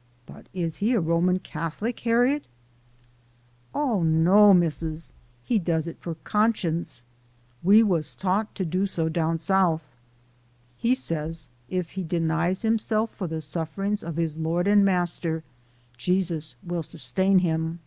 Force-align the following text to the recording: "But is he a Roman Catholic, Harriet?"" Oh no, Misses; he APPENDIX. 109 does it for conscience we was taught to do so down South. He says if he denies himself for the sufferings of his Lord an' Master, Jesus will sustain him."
"But 0.32 0.46
is 0.54 0.76
he 0.76 0.92
a 0.92 1.00
Roman 1.00 1.40
Catholic, 1.40 1.98
Harriet?"" 1.98 2.44
Oh 3.88 4.04
no, 4.04 4.54
Misses; 4.54 5.12
he 5.42 5.56
APPENDIX. 5.56 5.64
109 5.68 5.76
does 5.76 5.86
it 5.88 5.98
for 6.00 6.14
conscience 6.22 7.02
we 7.64 7.82
was 7.82 8.14
taught 8.14 8.54
to 8.54 8.64
do 8.64 8.86
so 8.86 9.08
down 9.08 9.38
South. 9.40 9.82
He 10.76 10.94
says 10.94 11.48
if 11.68 11.90
he 11.98 12.04
denies 12.04 12.62
himself 12.62 13.10
for 13.10 13.26
the 13.26 13.40
sufferings 13.40 14.04
of 14.04 14.14
his 14.18 14.36
Lord 14.36 14.68
an' 14.68 14.84
Master, 14.84 15.42
Jesus 15.98 16.54
will 16.62 16.84
sustain 16.84 17.40
him." 17.40 17.80